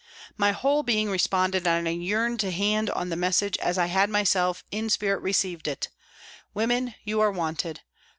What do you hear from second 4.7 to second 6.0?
had in spirit received it"